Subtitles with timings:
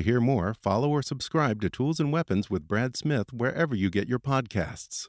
[0.00, 3.90] To hear more, follow or subscribe to Tools and Weapons with Brad Smith wherever you
[3.90, 5.08] get your podcasts.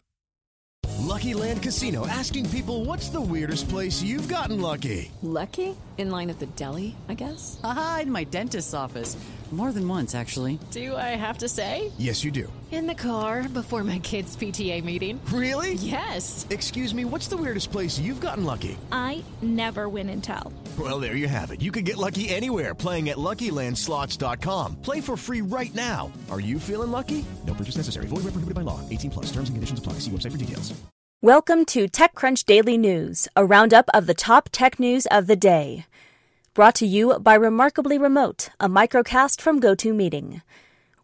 [1.00, 5.09] Lucky Land Casino asking people what's the weirdest place you've gotten lucky?
[5.22, 5.77] Lucky?
[5.98, 7.58] In line at the deli, I guess?
[7.64, 9.16] Aha, in my dentist's office.
[9.54, 10.59] More than once, actually.
[10.72, 11.94] Do I have to say?
[11.98, 12.52] Yes, you do.
[12.72, 15.22] In the car before my kids' PTA meeting.
[15.31, 15.73] Really?
[15.76, 16.45] Yes.
[16.50, 18.78] Excuse me, what's the weirdest place you've gotten lucky?
[18.92, 20.52] I never win and tell.
[20.80, 21.61] Well, there you have it.
[21.61, 24.77] You can get lucky anywhere playing at LuckyLandSlots.com.
[24.77, 26.11] Play for free right now.
[26.30, 27.25] Are you feeling lucky?
[27.45, 28.05] No purchase necessary.
[28.07, 28.80] Void where prohibited by law.
[28.89, 29.25] 18 plus.
[29.25, 29.94] Terms and conditions apply.
[30.00, 30.73] See website for details.
[31.22, 35.86] Welcome to TechCrunch Daily News, a roundup of the top tech news of the day.
[36.55, 40.41] Brought to you by Remarkably Remote, a microcast from GoToMeeting.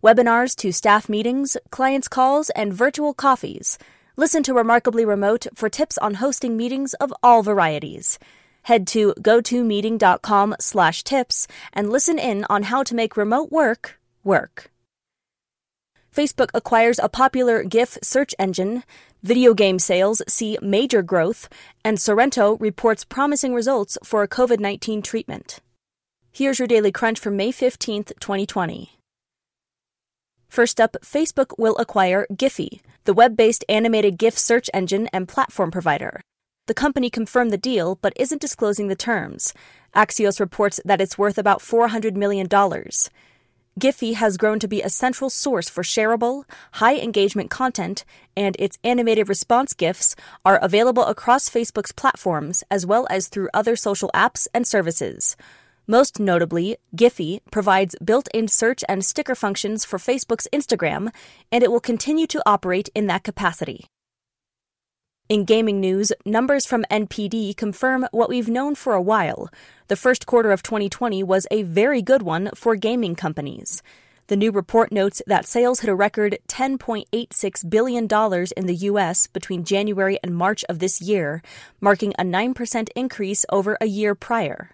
[0.04, 3.78] Webinars to staff meetings, clients' calls, and virtual coffees.
[4.16, 8.18] Listen to Remarkably Remote for tips on hosting meetings of all varieties.
[8.68, 14.70] Head to gotomeeting.com slash tips and listen in on how to make remote work work.
[16.14, 18.84] Facebook acquires a popular GIF search engine,
[19.24, 21.48] video game sales see major growth,
[21.86, 25.60] and Sorrento reports promising results for a COVID 19 treatment.
[26.34, 29.00] Here's your daily crunch for May 15th, 2020.
[30.50, 35.72] First up, Facebook will acquire Giphy, the web based animated GIF search engine and platform
[35.72, 36.20] provider.
[36.68, 39.54] The company confirmed the deal but isn't disclosing the terms.
[39.96, 42.48] Axios reports that it's worth about $400 million.
[43.80, 46.44] Giphy has grown to be a central source for shareable,
[46.74, 48.04] high engagement content,
[48.36, 53.76] and its animated response GIFs are available across Facebook's platforms as well as through other
[53.76, 55.38] social apps and services.
[55.88, 61.14] Most notably, Giphy provides built in search and sticker functions for Facebook's Instagram,
[61.50, 63.86] and it will continue to operate in that capacity.
[65.30, 69.50] In gaming news, numbers from NPD confirm what we've known for a while.
[69.90, 73.84] The first quarter of 2020 was a very good one for gaming companies.
[74.28, 78.08] The new report notes that sales hit a record $10.86 billion
[78.56, 79.28] in the U.S.
[79.28, 81.42] between January and March of this year,
[81.82, 84.72] marking a 9% increase over a year prior.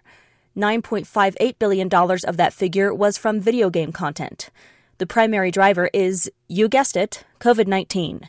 [0.56, 4.50] $9.58 billion of that figure was from video game content.
[4.98, 8.28] The primary driver is, you guessed it, COVID 19.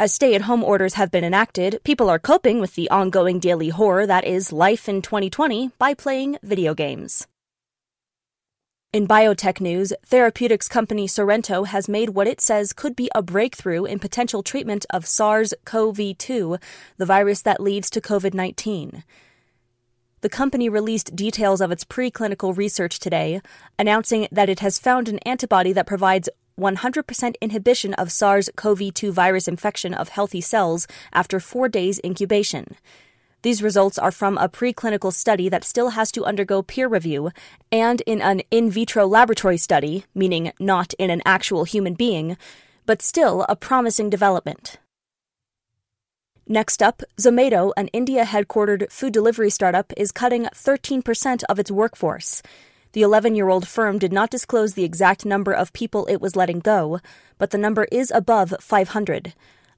[0.00, 3.70] As stay at home orders have been enacted, people are coping with the ongoing daily
[3.70, 7.26] horror that is life in 2020 by playing video games.
[8.92, 13.86] In biotech news, therapeutics company Sorrento has made what it says could be a breakthrough
[13.86, 16.58] in potential treatment of SARS CoV 2,
[16.96, 19.02] the virus that leads to COVID 19.
[20.20, 23.40] The company released details of its preclinical research today,
[23.80, 26.28] announcing that it has found an antibody that provides
[26.58, 32.76] 100% inhibition of SARS CoV 2 virus infection of healthy cells after four days incubation.
[33.42, 37.30] These results are from a preclinical study that still has to undergo peer review
[37.70, 42.36] and in an in vitro laboratory study, meaning not in an actual human being,
[42.84, 44.78] but still a promising development.
[46.50, 52.42] Next up, Zomato, an India headquartered food delivery startup, is cutting 13% of its workforce.
[52.98, 56.34] The 11 year old firm did not disclose the exact number of people it was
[56.34, 56.98] letting go,
[57.38, 59.34] but the number is above 500.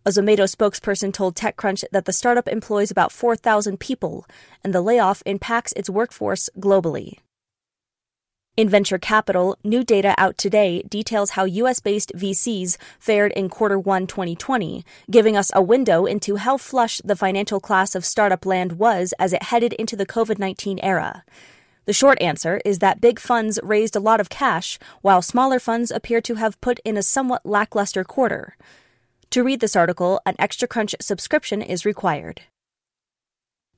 [0.06, 4.24] A Zomato spokesperson told TechCrunch that the startup employs about 4,000 people,
[4.64, 7.18] and the layoff impacts its workforce globally.
[8.56, 13.78] In venture capital, new data out today details how US based VCs fared in quarter
[13.78, 18.78] 1 2020, giving us a window into how flush the financial class of startup land
[18.78, 21.22] was as it headed into the COVID 19 era.
[21.90, 25.90] The short answer is that big funds raised a lot of cash, while smaller funds
[25.90, 28.56] appear to have put in a somewhat lackluster quarter.
[29.30, 32.42] To read this article, an Extra Crunch subscription is required.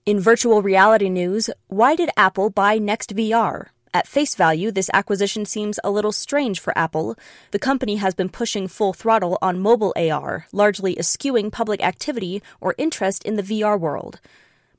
[0.04, 3.68] In virtual reality news, why did Apple buy NextVR?
[3.94, 7.16] At face value, this acquisition seems a little strange for Apple.
[7.50, 12.74] The company has been pushing full throttle on mobile AR, largely eschewing public activity or
[12.76, 14.20] interest in the VR world.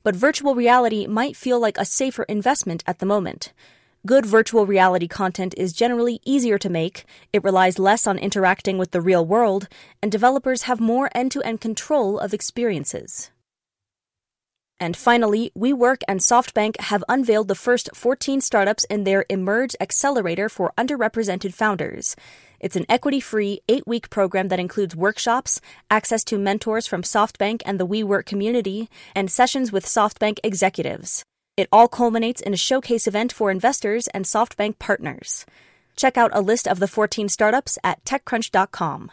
[0.04, 3.54] But virtual reality might feel like a safer investment at the moment.
[4.06, 8.92] Good virtual reality content is generally easier to make, it relies less on interacting with
[8.92, 9.70] the real world,
[10.02, 13.32] and developers have more end to end control of experiences.
[14.83, 20.50] And finally, WeWork and SoftBank have unveiled the first 14 startups in their Emerge Accelerator
[20.50, 22.18] for underrepresented founders.
[22.59, 27.62] It's an equity free, eight week program that includes workshops, access to mentors from SoftBank
[27.65, 31.24] and the WeWork community, and sessions with SoftBank executives.
[31.56, 35.45] It all culminates in a showcase event for investors and SoftBank partners.
[35.95, 39.12] Check out a list of the 14 startups at TechCrunch.com.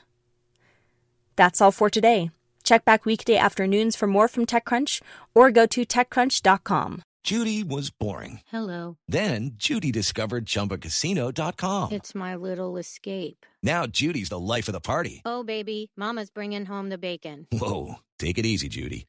[1.36, 2.32] That's all for today.
[2.70, 5.02] Check back weekday afternoons for more from TechCrunch
[5.34, 7.02] or go to TechCrunch.com.
[7.24, 8.42] Judy was boring.
[8.46, 8.96] Hello.
[9.08, 11.90] Then Judy discovered ChumbaCasino.com.
[11.90, 13.44] It's my little escape.
[13.60, 15.20] Now Judy's the life of the party.
[15.24, 17.48] Oh, baby, Mama's bringing home the bacon.
[17.50, 19.08] Whoa, take it easy, Judy.